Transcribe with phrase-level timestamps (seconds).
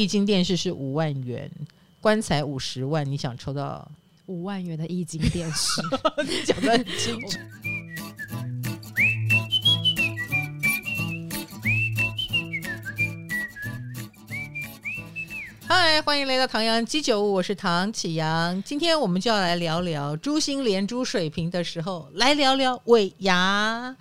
[0.00, 1.50] 液晶电视是五万元，
[2.00, 3.86] 棺材五十万，你想抽到
[4.24, 5.82] 五万元的液晶电视？
[6.46, 7.38] 讲的很清楚。
[15.66, 18.62] 嗨，欢迎来到唐阳鸡酒屋，我是唐启阳。
[18.62, 23.94] 今天我们就要来聊聊珠心连珠水平的时候，来聊聊尾牙。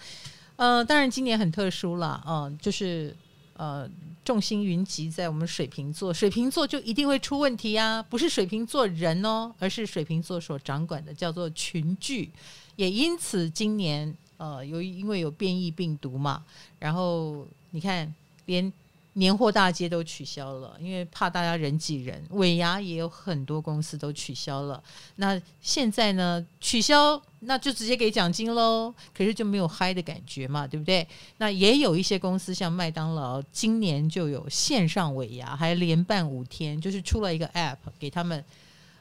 [0.56, 3.14] 呃，当然今年很特殊了，嗯、呃，就是
[3.58, 3.90] 呃，
[4.30, 12.30] 众星云集在我们水瓶座，水瓶座就一定会出问题呀，不是水瓶座人哦，而是水瓶座所掌管的叫做群聚，
[12.76, 16.44] 也因此今年呃，由于因为有变异病毒嘛，
[16.78, 18.14] 然后你看
[18.46, 18.72] 连。
[19.20, 22.26] 年货大街都取消了，因为怕大家人挤人。
[22.32, 24.82] 尾牙也有很多公司都取消了。
[25.18, 26.44] 那现在呢？
[26.62, 28.94] 取消那就直接给奖金喽。
[29.14, 31.06] 可是就没有嗨的感觉嘛，对不对？
[31.38, 38.44] 那也有一些公司，像麦当劳，今年就有线上尾牙，还连办五天，就是出了一个 App 给他们。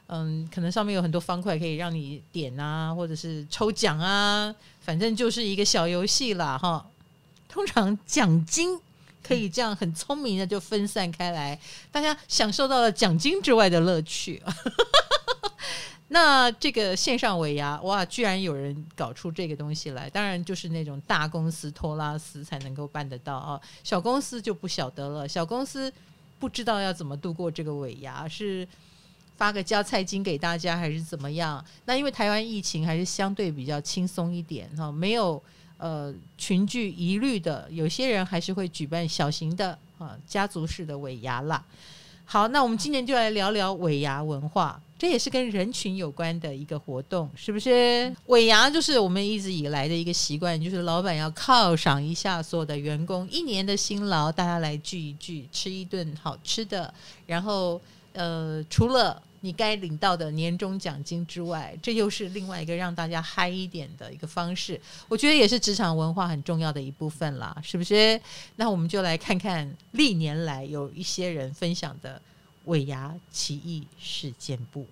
[0.07, 6.85] 嗯，可能上面有很多方块可以让你点啊，或者是抽奖啊，反正就是一个小游戏啦，哈。
[7.47, 8.79] 通常奖金。
[9.21, 11.59] 可以这样很聪明的就分散开来，
[11.91, 14.41] 大家享受到了奖金之外的乐趣。
[16.11, 20.09] 那这个线上尾牙，哇，居然有人搞出这个东西来！
[20.09, 25.27] 当然就是那种大公司托拉斯才能够办得到啊，小公司就不晓得了。
[25.27, 25.93] 小公司
[26.39, 28.67] 不知道要怎么度过这个尾牙，是
[29.37, 31.63] 发个加菜金给大家，还是怎么样？
[31.85, 35.39] 那因为台湾疫情还是相对比较轻松一点哈，没有。
[35.79, 41.63] 呃，群聚疑虑的，有些人还是会举办小型的啊家族式的尾牙啦。
[42.25, 48.13] 好，那我们今年就来聊聊尾牙文化，这也是跟人群有关的一个活动，是不是？
[48.25, 56.93] 尾牙就是我们一直以来的一个习惯，就是老板要犒赏一下所有的员工一年的辛劳，大家来聚一聚，吃一顿好吃的，
[57.25, 57.79] 然后
[58.11, 59.19] 呃，除了。
[59.41, 64.79] 你该领到的年终奖金之外，这又是另外一个让大家嗨一点的一个方式。
[65.07, 68.19] 我觉得也是职场文化很重要的一部分啦，是不是？
[68.55, 72.21] 那我们就来看看历年来有一些人分享的
[72.65, 74.85] 尾牙奇异事件簿。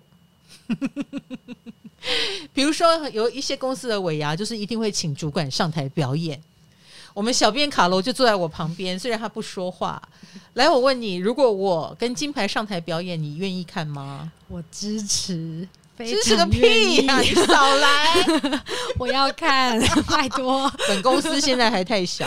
[2.54, 6.40] 比如说，有一些公司的尾牙就是一定会请主管上台表演。
[7.18, 10.00] 我们小编卡罗就坐在我旁边，虽然他不说话。
[10.52, 14.30] 来，我问你，如果我跟金牌上台表演，你愿意看吗？
[14.46, 15.66] 我支持，
[15.98, 17.18] 支持个屁呀！
[17.18, 18.24] 你少来，
[19.00, 19.76] 我要看，
[20.08, 20.72] 拜托。
[20.86, 22.24] 本公司现在还太小，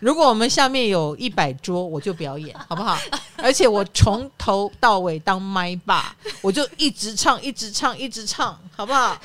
[0.00, 2.96] 如果我们下面有一百桌，我就表演，好不好？
[3.36, 9.20] 而且我从头到尾当麦霸，我就一直唱，一直唱，一直唱，好不好？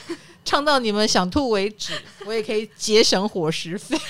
[0.46, 1.92] 唱到你们想吐为止，
[2.26, 3.98] 我也可以节省伙食费。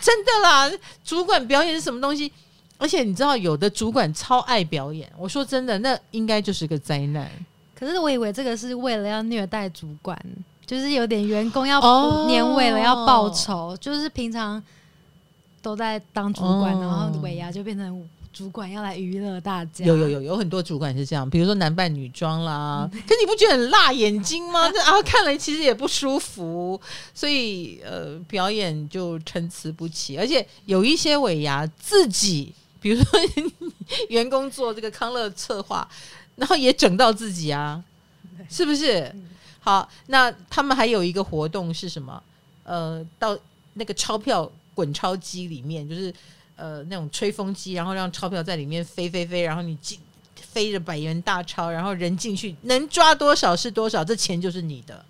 [0.00, 0.70] 真的啦，
[1.04, 2.32] 主管表演是什么东西？
[2.78, 5.10] 而且你知道，有的主管超爱表演。
[5.18, 7.30] 我说真的，那应该就是个灾难。
[7.78, 10.18] 可是我以为这个是为了要虐待主管，
[10.64, 14.62] 就是有点员工要年尾了要报仇，哦、就是平常
[15.60, 18.08] 都在当主管，哦、然后尾牙就变成。
[18.32, 24.70] 主管要来娱乐大家，有有有有很多主管是这样，比如说男扮女装啦，可你不觉得很辣眼睛吗？
[24.70, 26.80] 这 啊看了其实也不舒服，
[27.14, 33.20] 所以呃表演就参差不齐，而且有一些尾牙自己，比如说
[34.08, 35.88] 员工做这个康乐策划，
[36.36, 37.82] 然后也整到自己啊，
[38.48, 39.12] 是不是？
[39.60, 42.22] 好，那他们还有一个活动是什么？
[42.62, 43.36] 呃，到
[43.74, 46.14] 那个钞票滚钞机里面，就是。
[46.58, 49.96] 呃，那种吹风机，然后让钞票在里面飞飞飞，然后你进
[50.34, 55.04] 飞着百元大钞，然后人进去能抓多少是多少，这钱就是你的。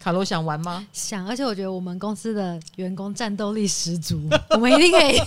[0.00, 0.86] 卡罗想玩吗？
[0.94, 4.18] 想，而且我觉得我们公司的员工战斗力十足，
[4.50, 5.20] 我们一定可以。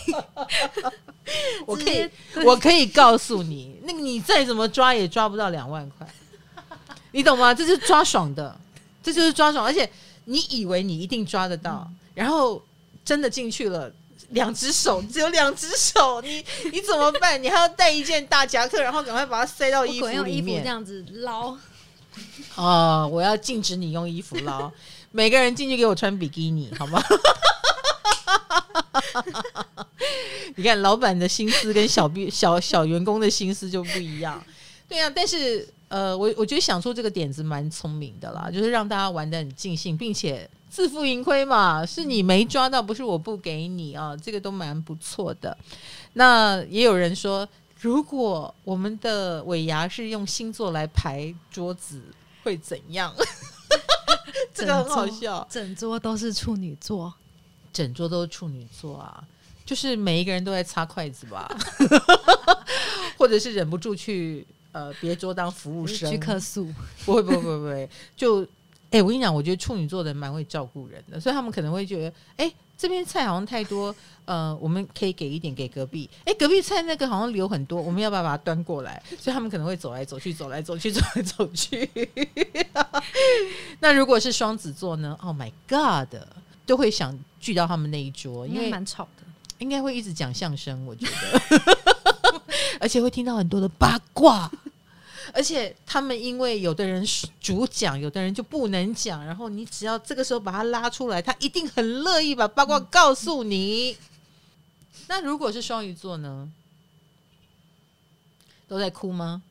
[1.67, 2.09] 我可以，
[2.43, 6.07] 我可以告诉你，那个你再怎么抓也抓不到两万块，
[7.11, 7.53] 你懂吗？
[7.53, 8.59] 这是抓爽的，
[9.03, 9.87] 这就是抓爽，而且
[10.25, 12.59] 你以为你一定抓得到，嗯、然后
[13.05, 13.93] 真的进去了。
[14.31, 17.41] 两只手只有两只手，你 你怎么办？
[17.41, 20.15] 你还要带一件大夹克，然后赶快把它塞到衣服里面。
[20.17, 21.57] 用衣服这样子捞。
[22.55, 24.71] 哦，我要禁止你用衣服捞。
[25.11, 27.01] 每个人进去给我穿比基尼，好吗？
[30.55, 34.41] 你看，老板的心思跟小小小员工的心思就不一样。
[34.87, 40.47] 对啊，但是呃，我我觉得想出这个点子蛮聪明的啦，就是让大家玩的很尽兴，并且。
[40.79, 45.57] 自负盈亏嘛，是你没抓到，不是我不给你啊，这个都蛮不错的。
[46.13, 47.45] 那也有人说，
[47.81, 52.01] 如果我们的尾牙是用星座来排桌子，
[52.43, 53.13] 会怎样？
[54.55, 57.13] 这个很好笑，整桌都是处女座，
[57.73, 59.21] 整桌都是处女座啊。
[59.65, 61.45] 就是每一个人都在擦筷子吧，
[63.19, 66.73] 或者是忍不住去呃别桌当服务生去客诉，
[67.05, 68.47] 不会不会不会不会，就
[68.91, 73.95] 哎、欸，我跟你讲，我觉得处女座的人蛮会照顾人的，所以他们可能会觉得，哎、欸，这边菜好像太多，
[74.25, 79.01] 呃，我们可以给一点给隔壁，哎、欸，隔壁菜那个好像留很多，我们要不要把它端过来？
[79.19, 81.89] 所以他们可能会走来走去，走来走去，走来走去。
[83.79, 86.15] 那如果是双子座呢？Oh my God！
[86.65, 89.23] 都会想聚到他们那一桌，因为蛮吵的，
[89.57, 92.41] 应该会一直讲相声，我觉得，
[92.79, 94.51] 而且会听到很多的八卦，
[95.33, 97.03] 而且他们因为有的人
[97.39, 103.97] 主讲，有的人就不能讲，然后你只要这个时候把他拉出来，他一定很乐意把八卦告诉你。
[105.07, 106.49] 那如果是双鱼座呢？
[108.67, 109.41] 都在哭吗？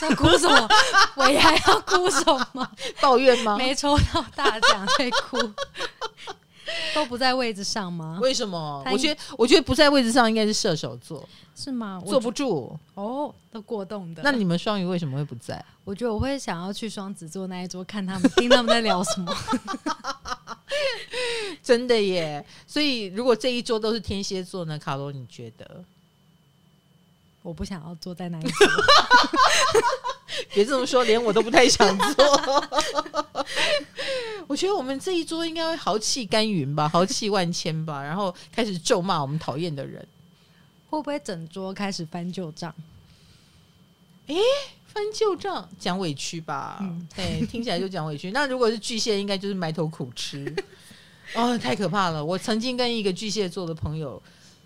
[0.00, 0.68] 在哭什么？
[1.16, 2.70] 我还要哭什么？
[3.00, 3.56] 抱怨吗？
[3.58, 5.52] 没抽到大奖在哭。
[6.94, 8.18] 都不在位置上吗？
[8.20, 8.82] 为什么？
[8.90, 12.02] 我觉得，我觉得不在位置上应该是射手座，是吗？
[12.06, 14.22] 坐不住哦，都过动的。
[14.22, 15.64] 那你们双鱼为什么会不在？
[15.84, 19.34] 我觉得我会想要去双子座那一桌看他们，听他们在聊什么。
[21.62, 22.44] 真的耶！
[22.66, 24.78] 所以如果这一桌都是天蝎座呢？
[24.78, 25.84] 卡罗，你觉得？
[27.42, 28.66] 我不想要坐在那一桌。
[30.54, 32.64] 别这么说，连我都不太想坐。
[34.46, 40.06] 我觉得我们这一桌应该会豪气干云吧， 豪气万千吧，然后开始咒骂我们讨厌的人。
[40.90, 42.74] 会不会整桌开始翻旧账？
[44.26, 44.34] 哎，
[44.86, 46.78] 翻旧账，讲委屈吧？
[46.80, 48.30] 嗯，对，听起来就讲委屈。
[48.34, 50.54] 那如果是巨蟹，应该就是埋头苦吃。
[51.34, 52.24] 哦，太可怕了！
[52.24, 54.22] 我曾经跟一个巨蟹座的朋友。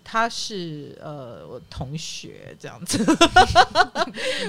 [0.09, 2.97] 他是呃我同学这样子，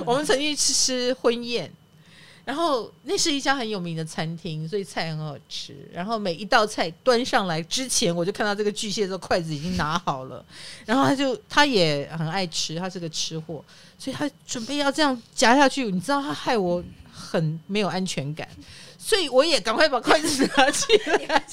[0.06, 1.69] 我们曾经吃吃婚宴，
[2.48, 5.86] 然后那是一家很有名的餐厅，所以菜很好吃。
[5.92, 10.42] 然后每一道菜端上来之前，我就看到这个巨蟹座筷子已经拿好了，
[10.86, 13.62] 然后他就他也很爱吃，他是个吃货，
[13.98, 15.92] 所以他准备要这样夹下去。
[15.92, 18.48] 你知道他害我很没有安全感，
[18.96, 21.44] 所以我也赶快把筷子拿起来。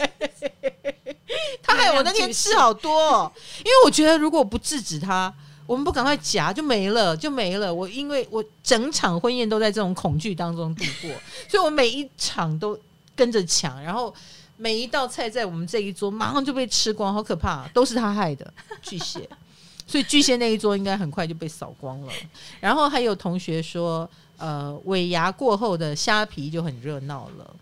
[1.62, 5.34] 他害我那天吃好多，因为我觉得如果不制止他，
[5.66, 7.74] 我们不赶快夹就没了，就没了。
[7.74, 11.10] 我因为我整场婚宴都在这种恐惧当中度过，
[11.50, 12.78] 所以我每一场都
[13.16, 14.14] 跟着抢，然后
[14.58, 19.28] 每一道菜在我们这一桌马上就被吃光，好可怕，都是他害的 巨蟹。
[19.88, 22.14] 所以巨蟹那一桌应该很快就被扫光了。
[22.60, 27.56] 然后还有同学说，呃，尾牙过后的虾皮就很热闹了。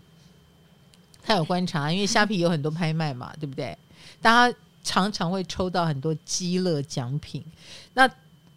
[1.22, 3.76] 他有观察，因为虾皮有很多拍卖嘛，对不对？
[4.22, 7.42] 大家常常会抽到很多积乐奖品。
[7.94, 8.08] 那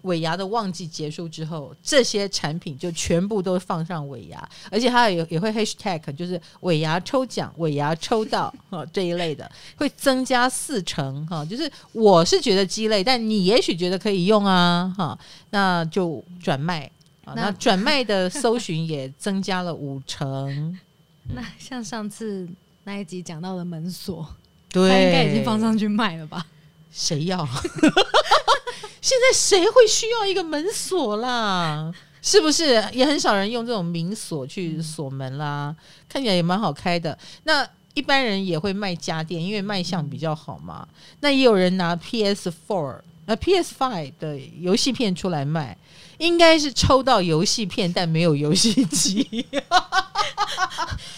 [0.03, 11.43] 尾牙的旺季结束之后，这些产品就全部都放上尾牙，而且它也也会 hashtag，就是尾牙抽奖、尾牙抽到哈这一类的， 会增加四成哈。
[11.43, 15.17] 就是我是觉得鸡肋，但你也许觉得可以用啊哈，
[15.49, 16.89] 那就转卖
[17.25, 20.79] 啊，那转卖的搜寻也增加了五成。
[21.35, 22.47] 那像上次
[22.85, 24.25] 那一集讲到的门锁，
[24.71, 26.45] 对，他应该已经放上去卖了吧？
[26.91, 27.45] 谁要？
[29.01, 31.91] 现在谁会需要一个门锁啦？
[32.21, 35.73] 是不是也很少人用这种明锁去锁门啦？
[36.09, 37.17] 看起来也蛮好开的。
[37.43, 40.85] 那一般人也会卖家电，因为卖相比较好嘛。
[41.21, 45.77] 那也有人拿 PS Four、呃 PS Five 的游戏片出来卖，
[46.17, 49.27] 应该是抽到游戏片，但没有游戏机。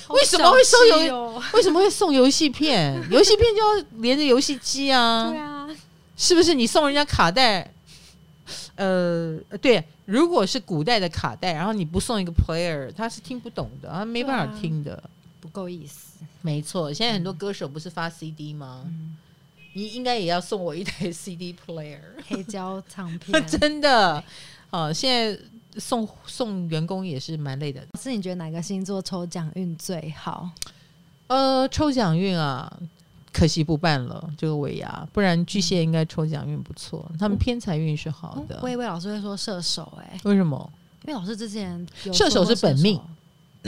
[0.10, 1.16] 为什么会送游？
[1.16, 3.02] 哦、为什么会送游戏片？
[3.12, 5.30] 游戏片就要连着游戏机啊！
[5.30, 5.68] 对啊，
[6.18, 6.54] 是不是？
[6.54, 7.72] 你送人家卡带？
[8.76, 15.04] 呃，对，如果是古代的卡带，然后你不送一个 player，他是听不懂的，他没办法听的，啊、
[15.40, 16.18] 不够意思。
[16.42, 18.82] 没错，现在很多歌手不是发 CD 吗？
[18.86, 19.16] 嗯、
[19.74, 24.24] 你应该也要送我一台 CD player，黑胶唱片， 真的。
[24.72, 25.40] 哦，现在。
[25.78, 27.80] 送送员工也是蛮累的。
[27.94, 30.50] 老师你觉得哪个星座抽奖运最好？
[31.28, 32.70] 呃，抽奖运啊，
[33.32, 38.60] 可惜不办了这个尾牙，不然巨蟹应该抽奖运不错，他们偏财运是好的。
[38.64, 40.70] 我以为老师会说射手，哎，为什么？
[41.06, 43.00] 因为老师之前射手是本命，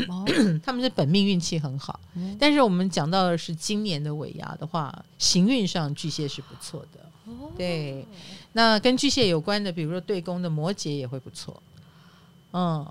[0.07, 0.25] 哦、
[0.63, 1.99] 他们是本命运气很好。
[2.15, 6.99] 嗯、但是我们讲到的是今年的尾牙的话，行运上巨蟹是不错的。
[7.25, 8.05] 哦、对，
[8.53, 11.61] 那跟巨蟹有关的，比如说对宫的摩羯也会不错。
[12.51, 12.85] 嗯，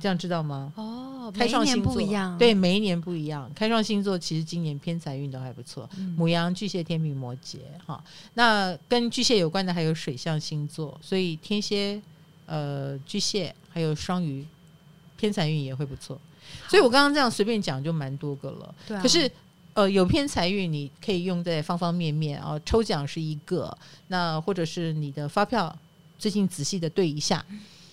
[0.00, 0.72] 这样知道吗？
[0.76, 3.50] 哦，开创星座不一样，对，每一年不一样。
[3.54, 8.02] 开创星座其实今年偏财运都还不错，嗯、牡羊、巨蟹、天平、摩羯，哈。
[8.34, 12.00] 那跟巨蟹有关的还有水象星座，所以天蝎、
[12.46, 14.44] 呃，巨蟹还有双鱼，
[15.20, 16.18] 偏财运也会不错。
[16.68, 18.74] 所以我刚刚这样随便讲就蛮多个了。
[18.88, 19.30] 对啊、可是。
[19.72, 23.74] 呃，有偏财运你可以用在方方面面啊，抽奖是一个，
[24.08, 25.74] 那或者是你的发票
[26.18, 27.42] 最近仔细的对一下，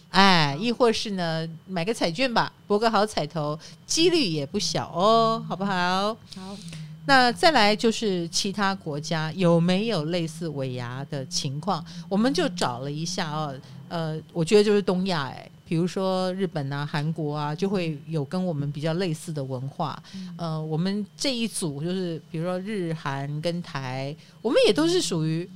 [0.09, 6.17] 哎，亦或是呢买个彩券吧，博个好彩头，几率也不小哦，好不好？
[6.35, 6.57] 好。
[7.05, 11.85] 那再来就是其他国家有没有类似尾牙的情况？
[12.09, 13.55] 我们就找了一下哦，
[13.87, 20.01] 呃，我觉得就是东亚哎，比如说日本啊、韩国啊，就会有跟我们比较类似的文化。
[20.37, 25.47] 呃，我们这一组就是比如说日韩跟台，我们也都是属于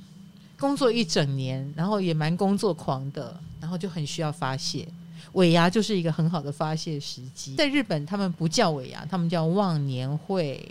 [0.58, 4.86] 工作一整年，然后也蛮工作狂的，然后就很需要发泄。
[5.32, 7.54] 尾牙就是一个很好的发泄时机。
[7.56, 10.62] 在日本，他们不叫尾牙，他们叫忘年会。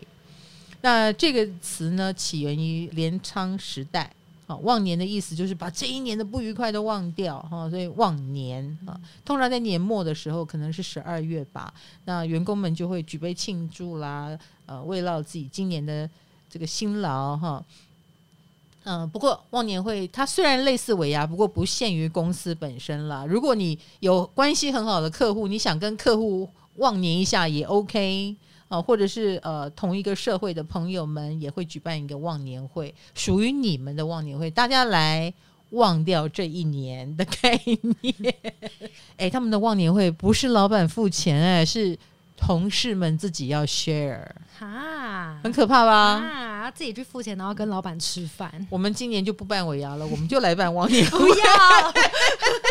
[0.81, 4.12] 那这个词呢，起源于镰仓时代，
[4.51, 16.10] 啊，忘年的意思就是把这一年的不愉快都忘掉，哈，所以忘年啊，通常在年末的时候，可能是十二月吧，那员工们就会举杯庆祝啦，呃，慰劳自己今年的
[16.50, 17.63] 这个辛劳，哈，
[18.84, 23.25] 嗯，不过忘年会它虽然类似尾牙，不过不限于公司本身啦。
[23.25, 28.36] 如果你有关系很好的客户，你想跟客户忘年一下也 OK。
[28.71, 35.33] 啊，或者是呃，同一个社会的朋友们也会举办一个忘年会，属于你们的忘年会，大家来
[35.71, 37.59] 忘掉这一年的概
[37.99, 38.33] 念。
[39.17, 41.99] 哎，他们的忘年会不是老板付钱，哎，是
[42.37, 44.25] 同事们自己要 share，
[44.57, 45.91] 哈，很可怕吧？
[45.91, 48.49] 啊，自己去付钱，然后跟老板吃饭。
[48.69, 51.19] 我们今年就不办尾牙了，我们就来办忘年会。
[51.19, 51.43] 不要。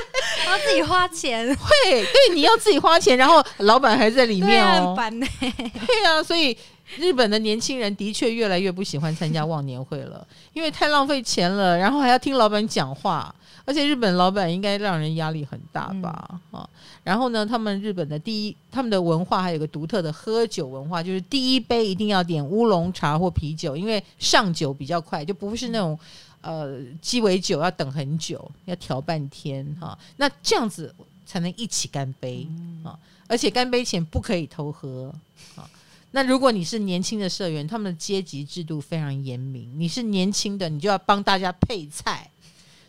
[0.51, 5.27] 要自己花钱，会对，你要自己花钱，然后老板还在里面哦，呢。
[5.41, 6.57] 对啊，所以
[6.97, 13.33] 日本的年轻人的确越来越不喜欢参加忘年会了，因为太浪费钱了，然后还要听老板讲话，
[13.65, 16.41] 而且日本老板应该让人压力很大吧？
[16.51, 16.69] 啊，
[17.05, 25.99] 然后呢，他们日本的第一，他们的文化还有个独特的喝酒文化，就是第一杯一定要点乌龙茶或啤酒，因为上酒比较快，就不是那种。
[26.43, 29.99] 呃，鸡尾酒要等很久，要调半天哈、啊。
[30.17, 30.95] 那这样子
[31.27, 32.47] 才能一起干杯
[32.85, 32.99] 啊！
[33.29, 35.15] 而且干杯前不可以偷喝
[35.55, 35.69] 啊。
[36.13, 42.29] 那如果你是年轻的社员，他们的阶级制度非常严明，你是年轻的，你就要帮大家配菜，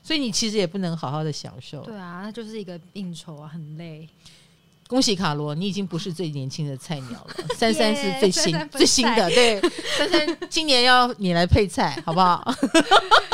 [0.02, 1.82] 所以你其实也不能好好的享受。
[1.84, 4.08] 对啊，那就是一个应酬啊，很累。
[4.88, 7.36] 恭喜卡罗，你已经不是最年轻的菜鸟了。
[7.56, 9.62] 珊珊是最新最新的，对，
[9.98, 12.54] 珊珊今年要你来配菜，好不好？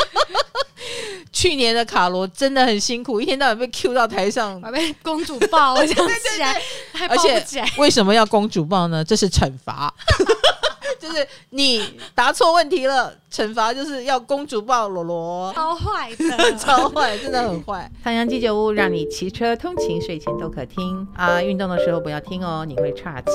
[1.38, 6.60] 去年的卡罗真的很辛苦，一天到晚被 Q 到台上，被公主抱，我想起来，
[6.91, 7.36] 还抱不起来。
[7.36, 9.03] 而且为什么要公主抱呢？
[9.03, 9.94] 这是惩罚。
[11.00, 17.88] 就是你答错问题了，惩罚就是要公主抱罗罗，超坏的， 超坏，真的很坏。
[18.03, 23.29] 唐阳鸡酒屋让你骑车通勤、睡前都可听啊，运动的时候不要听哦，你会岔气。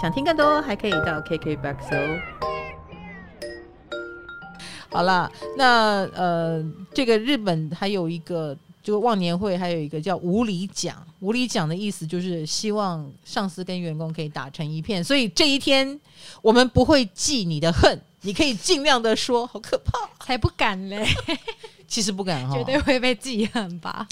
[0.00, 2.61] 想听更多，还可以到 KKBOX 哦。
[4.92, 8.56] 好啦，那呃，这个日本还有一个。
[8.82, 16.00] 就忘年会还有一个叫无理奖，无理奖的意思就是希望上司跟员工可以打成一片，所以这一天
[16.42, 21.06] 我们不会记你的恨，你可以尽量的说，好可怕，才不敢嘞，
[21.86, 24.04] 其实不敢哈，绝对会被记恨吧？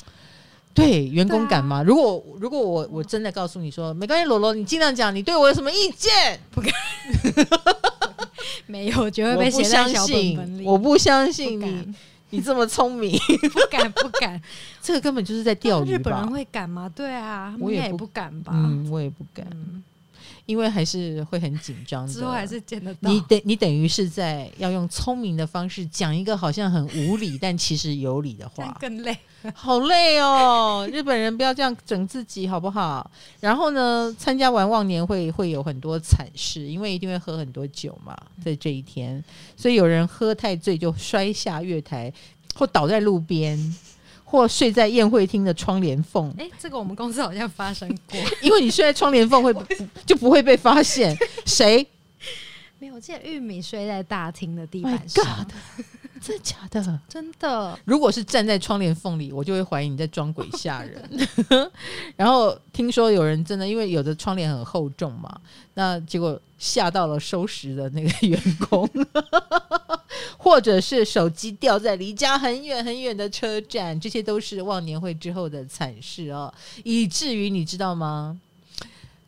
[0.72, 1.78] 对，员工敢吗？
[1.78, 6.38] 啊、如果如果我我真的告诉你说，没关系，罗罗，你尽量讲，你对我有什么意见？
[6.52, 6.72] 不敢，
[8.70, 11.94] 没有， 绝对被写在小本本里，我不相信，我不相信你。
[12.32, 13.18] 你这么聪明，
[13.52, 14.40] 不敢不敢，
[14.80, 15.94] 这个根本就是在钓鱼？
[15.94, 16.88] 日本人会敢吗？
[16.94, 18.52] 对啊，我也不敢吧。
[18.54, 19.44] 嗯，我也不敢。
[19.50, 19.82] 嗯
[20.46, 23.10] 因为还是会很紧张的，之后还是见得到。
[23.10, 29.16] 你等你等于是在要用聪明的方式讲一个好像很无理但其实有理的话，更累，
[29.54, 30.88] 好累哦！
[30.92, 33.10] 日本人不要这样整自己好不好？
[33.40, 39.22] 然后呢，参加完忘年会会有很多惨事，因为一定会喝很多酒嘛，在这一天，
[39.56, 42.12] 所以有人喝太醉就摔下月台
[42.54, 43.58] 或倒在路边。
[44.30, 49.52] 或睡在宴会厅的窗帘缝，哎、欸，这个我们公司好像发生过， 因为你睡在窗帘缝会
[50.06, 51.16] 就不会被发现。
[51.44, 51.84] 谁？
[52.78, 55.24] 没有，我记得玉米睡在大厅的地板上。
[55.24, 55.52] God,
[56.22, 57.00] 真的假的？
[57.08, 57.76] 真的。
[57.84, 61.02] 如果是站在窗帘缝里，我就会怀疑你在装鬼吓人。
[62.14, 65.40] 然后听说有人真的，因为有的窗帘很厚重嘛，
[65.74, 68.88] 那结果吓到了收拾的那个员工。
[70.36, 76.52] 或者是手机掉在离家很远很远的车站，这些都是忘年会之后的惨事哦。
[76.84, 78.40] 以至于你知道吗？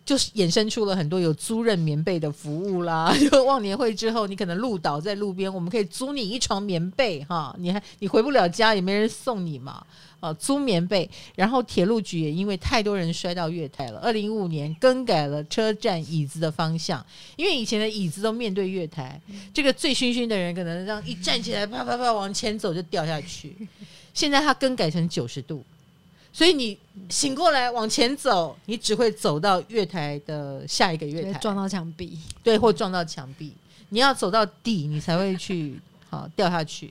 [0.05, 3.15] 就是衍生出了很多有租赁棉被的服务啦。
[3.31, 9.85] 就忘年会之后，你可能路倒在路边，我们可以租你一床棉被哈，你还你回不了家，也没人送你嘛。
[10.21, 11.11] 啊，租棉被。
[11.35, 17.05] 然后铁路局也因为太多人摔到月台了，二零一五年更改了车站椅子的方向，
[17.35, 19.21] 因为以前的椅子都面对月台，
[19.53, 23.57] 这个醉醺醺的人可能这样一站起来，啪啪啪往前走就掉下去。
[24.15, 25.65] 现在它更改成九十度。
[26.33, 26.79] 所以你
[27.11, 33.53] 醒过来往前走，你只会走到月台的下一个月台，撞到墙壁，对，或撞到墙壁。
[33.91, 36.91] 你要走到底，你才会去 好掉下去，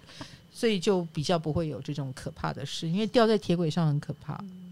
[0.53, 2.87] 所以就比较不会有这种可怕的事。
[2.87, 4.35] 因为掉在铁轨上很可怕。
[4.41, 4.71] 嗯、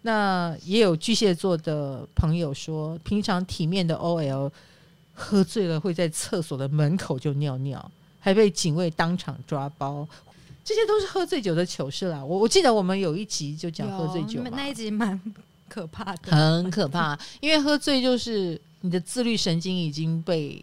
[0.00, 4.50] 那也有巨蟹座的朋友说，平常体面的 OL
[5.12, 10.08] 喝醉了会在厕所的门口就尿尿，还被警卫当场抓包。
[10.68, 12.22] 这些都是喝醉酒的糗事啦。
[12.22, 15.18] 我我记得我们有一集就讲喝醉酒，那一集蛮
[15.66, 17.18] 可怕的，很可怕。
[17.40, 20.62] 因为喝醉就是你的自律神经已经被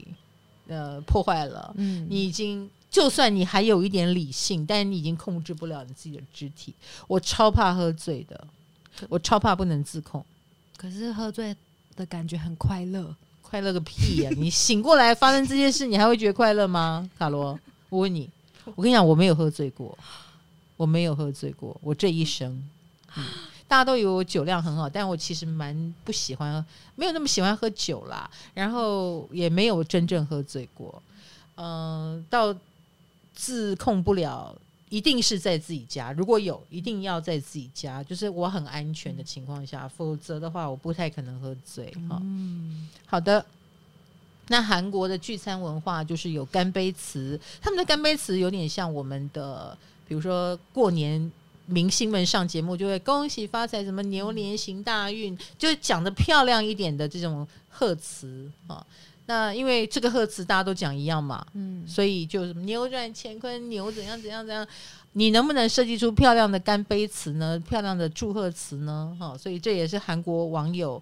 [0.68, 6.76] 呃破坏了，嗯，你已经就算你还有一点理性，但是你已经控制不了你自己的肢体。
[7.08, 8.48] 我超怕喝醉的，
[9.10, 10.24] 我超怕不能自控。
[10.78, 11.56] 可是喝醉
[11.96, 14.38] 的感觉很快乐，快乐个屁呀、啊！
[14.38, 17.10] 你醒过来发生这件事，你还会觉得快乐吗？
[17.18, 17.60] 卡罗，
[17.90, 18.30] 我问你。
[18.74, 19.96] 我跟你讲，我没有喝醉过，
[20.76, 22.52] 我没有喝醉过，我这一生，
[23.16, 23.24] 嗯，
[23.68, 31.02] 大家都以为我酒量很好，但我其实蛮不喜欢，没有那么喜欢喝酒啦，然后也没有真正喝醉过，
[31.56, 32.56] 嗯、呃，到
[33.34, 34.56] 自控不了，
[34.90, 41.94] 一定是在自己家，如果有，一定要在自己家，就是我很安全的情况下，否则的话，我不太可能喝醉。
[42.10, 43.46] 哈，嗯，好的。
[44.48, 49.76] 那韩国的聚餐文化就是有干杯词，他们的干杯词有点像我们的，
[50.08, 51.32] 比如说过年
[51.66, 58.86] 明星们上节目就会恭喜发财，什么牛年行大运，就是讲的漂亮一点的这种贺词啊。
[59.26, 64.68] 那因为这个贺词大家都讲一样嘛，嗯，所以就什么扭转乾坤，牛怎样怎样怎样，
[65.14, 67.60] 你能不能设计出漂亮的干杯词呢？
[67.68, 69.18] 漂亮的祝贺词呢？
[69.20, 71.02] 哈，所以这也是韩国网友。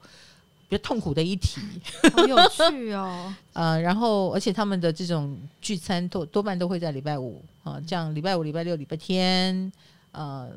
[0.80, 1.62] 痛苦的一题，
[2.14, 3.34] 好有趣哦。
[3.54, 9.72] 呃，然后而且他们的这种聚餐多多半都会在礼拜五啊，这样礼拜五、礼拜六、礼拜天，
[10.12, 10.50] 呃，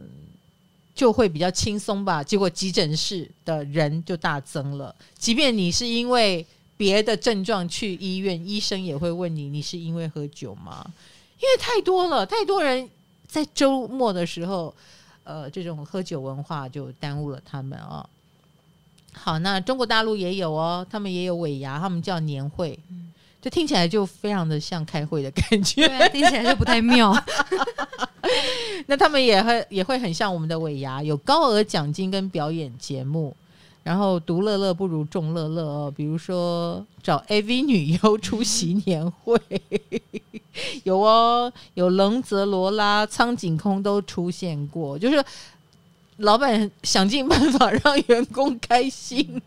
[0.95, 2.23] 就会比较轻松吧。
[2.23, 6.45] 结果急诊室的人就大增了，即便你是因为
[6.77, 10.85] 别的症状去医院，医生也会问你，你是因为喝酒吗？
[11.39, 12.89] 因为太多了，太多人
[13.27, 14.75] 在周末的时候，
[15.25, 18.09] 呃，这种喝酒文化就耽误了他们啊。
[19.19, 22.79] 好，那中国大陆也有哦，他们也有尾牙，他们叫年会，
[23.41, 27.13] 就听起来就非常的像开会的感觉，对啊，听起来就不太妙。
[28.87, 33.35] 那他们也会也会很像我们的尾牙，有高额奖金跟表演节目，
[33.83, 39.41] 然后独乐乐不如众乐乐哦，比如说找 AV 女优出席年会，
[40.85, 45.25] 有哦，有龙泽罗拉、苍井空都出现过，就是。
[46.19, 49.41] 老板想尽办法让员工开心，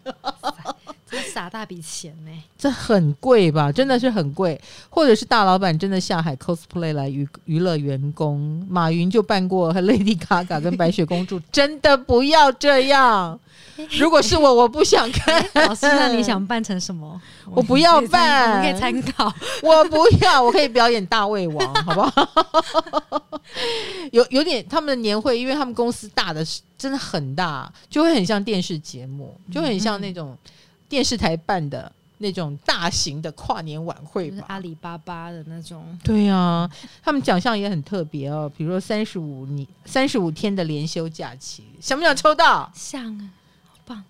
[1.18, 2.32] 撒大笔钱呢？
[2.58, 3.72] 这很贵吧？
[3.72, 8.66] 真的是很贵，或者是大老板真的下海 cosplay 来娱娱乐员工？
[8.70, 13.40] 马云就办过和 Lady Gaga 跟白雪公主， 真的不要这样。
[13.98, 15.44] 如果是我，我不想看。
[15.54, 17.20] 老师，那你想扮成什么？
[17.52, 19.34] 我不要扮，我可以参考。
[19.64, 23.32] 我不要，我可以表演大胃王，好不好？
[24.12, 30.38] 有有点他们的年会，因为他们公司大的是真的很大，就会很像电视节目，就很像那种
[30.90, 35.98] 电视台办的那种大型的跨年晚会吧，就是阿里巴巴的那种。
[36.04, 36.70] 对啊，
[37.02, 42.70] 他们奖项也很特别哦，比如说三十五年三十五天的连休假期，想不想抽到？
[42.74, 43.32] 想啊。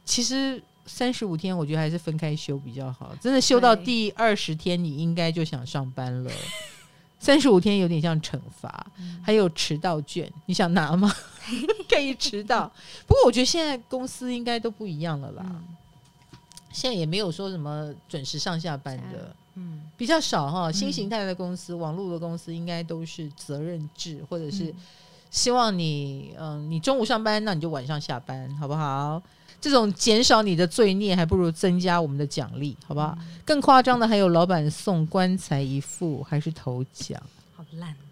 [0.03, 3.15] 其实三十五天，我觉得还是分开休比较好。
[3.21, 6.31] 真的休到第二十天，你应该就想上班了。
[7.17, 8.87] 三十五天有点像惩罚，
[9.21, 11.13] 还有迟到券，你想拿吗？
[11.89, 12.69] 可以迟到。
[13.07, 15.45] 不过我觉得现在公司应该都不一样了啦。
[16.71, 20.71] 现在也没有说什么准时上下班的，嗯，比较少哈。
[20.71, 24.73] 新形态的公司，网络的公司应该都是责任制，或者是
[25.32, 29.21] 希望你，嗯，你中午上班，那你就晚上下班，好不好？
[29.62, 33.13] 这种减少你的罪孽，还不如增加我们的奖励，好不好？
[33.19, 37.21] 嗯、更夸张的还有老板送棺材一副，还是头奖，
[37.55, 38.09] 好烂哦！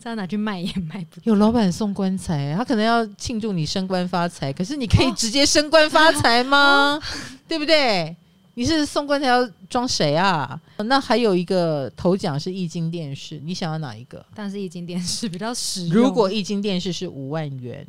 [0.00, 1.20] 这样拿去卖也卖不。
[1.24, 7.00] 有老板送棺材，他可能要庆祝你升官发财，可是你可以直接升官发财吗？
[7.00, 7.02] 哦、
[7.46, 8.14] 对不对？
[8.54, 10.60] 你是送棺材要装谁啊？
[10.78, 14.24] 那还有一个头奖是液晶电视，你想要哪一个？
[14.34, 15.94] 但是液晶电视比较实用。
[15.94, 17.86] 如果液晶电视是五万元，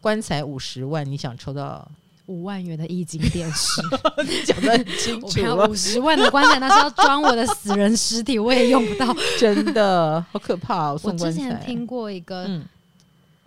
[0.00, 1.90] 棺材五十万，你想抽到？
[2.32, 3.82] 五万元的液晶电视，
[4.46, 5.26] 讲得很清楚。
[5.26, 11.00] 我还有五十万的棺材，那是要装我的死人尸体，我也用不到，真的好可怕哦！
[11.02, 12.48] 我之前听过一个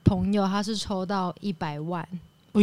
[0.04, 2.08] 朋友，他是抽到一百万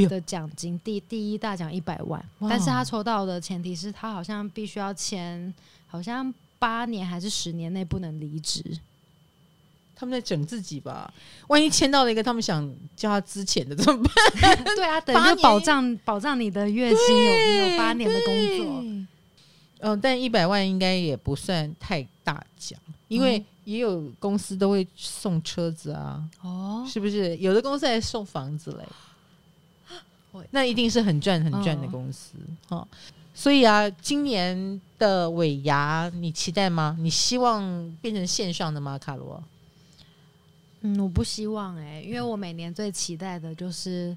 [0.09, 5.53] 的奖金，第第一大奖一百万，但是他抽到的前提是他好像必须要签，
[5.89, 8.65] 好像八年还是十年内不能离职。
[10.03, 11.09] 他们在整自己吧？
[11.47, 14.03] 万一签到了一个他们想叫他资遣的怎么
[14.41, 14.65] 办？
[14.75, 18.81] 对啊，等于保障保障你的月薪有有八年的工作。
[18.83, 19.09] 嗯、
[19.79, 26.21] 呃，但一百万应该也不算太大奖，因为也有公司都会送车子啊。
[26.43, 27.37] 哦，是不是？
[27.37, 28.85] 有的公司还送房子嘞。
[30.51, 32.33] 那一定是很赚很赚的公司。
[32.71, 32.89] 哦，哦，
[33.33, 36.97] 所以啊，今年的尾牙你期待吗？
[36.99, 39.41] 你希望变成线上的吗，卡罗？
[40.83, 44.17] 嗯，我不希望哎、欸，因为我每年最期待的就是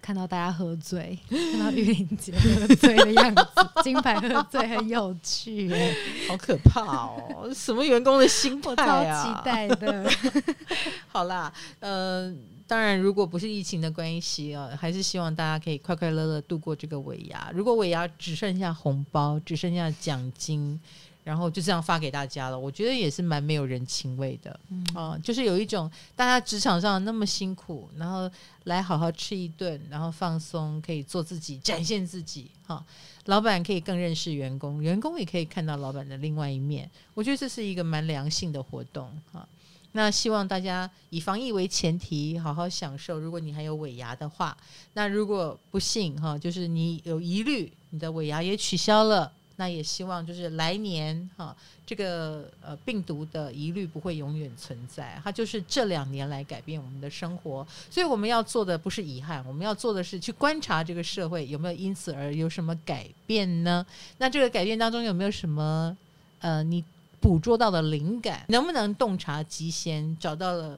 [0.00, 3.44] 看到大家喝醉，看到玉玲姐喝醉的样子，
[3.84, 5.94] 金牌喝醉很有趣、欸，
[6.28, 7.48] 好可怕哦！
[7.54, 9.22] 什么员工的心态啊？
[9.22, 10.10] 超期待的。
[11.06, 12.34] 好啦，呃，
[12.66, 17.52] 当然，如果不是疫情的关系啊，还是希望大家可以快快乐乐度过这个尾牙。
[17.54, 20.80] 如果尾牙只剩下红包，只剩下奖金。
[21.24, 28.30] 然后就这样发给大家了，我觉得也是蛮没有人情味的，嗯、呃，就是有一种大家职场上那么辛苦，然后
[28.64, 32.84] 来好好吃一顿，然后放松，可以做自己，展现自己，哈、呃，
[33.26, 39.48] 老板可以更认识员工，员工也可以看到老板的另外一面，我觉得这是一个蛮良性的活动，哈、呃。
[39.94, 43.18] 那希望大家以防疫为前提，好好享受。
[43.18, 44.56] 如果你还有尾牙的话，
[44.94, 49.30] 那如果不幸哈、呃，就是你有疑虑，你的尾牙也取消了。
[49.62, 63.86] 那也希望就是来年哈，这个呃病毒的疑虑不会永远存在，它就是这两年来改变我们的生活，所以我们要做的不是遗憾，我们要做的是去观察这个社会有没有因此而有什么改变呢？
[64.18, 65.96] 那这个改变当中有没有什么
[66.40, 66.82] 呃你
[67.20, 70.76] 捕捉到的灵感，能不能洞察机先，找到了？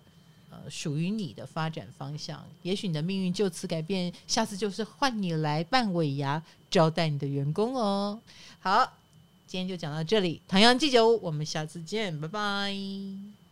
[0.68, 4.12] 属于你的发展方向，也许你的命运就此改变。
[4.26, 8.20] 下次就是换你来扮尾牙，招待你的员工哦。
[8.58, 8.92] 好，
[9.46, 13.43] 今天就讲到这里，唐阳记酒，我们下次见，拜拜。